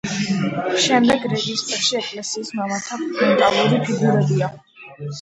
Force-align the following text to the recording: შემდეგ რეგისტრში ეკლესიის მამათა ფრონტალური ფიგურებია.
შემდეგ 0.85 1.27
რეგისტრში 1.33 1.95
ეკლესიის 2.01 2.51
მამათა 2.63 3.01
ფრონტალური 3.05 3.85
ფიგურებია. 3.89 4.55